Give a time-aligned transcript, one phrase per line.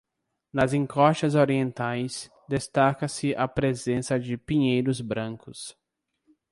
[0.51, 5.77] Nas encostas orientais, destaca-se a presença de pinheiros brancos.